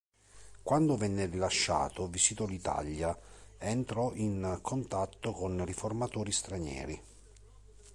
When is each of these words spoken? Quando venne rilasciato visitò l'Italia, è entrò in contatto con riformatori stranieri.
Quando 0.63 0.95
venne 0.97 1.27
rilasciato 1.27 2.07
visitò 2.07 2.47
l'Italia, 2.47 3.15
è 3.55 3.67
entrò 3.67 4.13
in 4.15 4.57
contatto 4.63 5.31
con 5.31 5.63
riformatori 5.63 6.31
stranieri. 6.31 6.99